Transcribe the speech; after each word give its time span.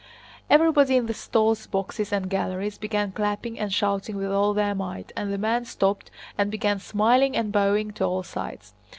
Everybody 0.49 0.95
in 0.97 1.05
the 1.05 1.13
stalls, 1.13 1.67
boxes, 1.67 2.11
and 2.11 2.27
galleries 2.27 2.79
began 2.79 3.11
clapping 3.11 3.59
and 3.59 3.71
shouting 3.71 4.15
with 4.17 4.31
all 4.31 4.55
their 4.55 4.73
might, 4.73 5.11
and 5.15 5.31
the 5.31 5.37
man 5.37 5.63
stopped 5.63 6.09
and 6.39 6.49
began 6.49 6.79
smiling 6.79 7.37
and 7.37 7.51
bowing 7.51 7.91
to 7.91 8.05
all 8.05 8.23
sides. 8.23 8.73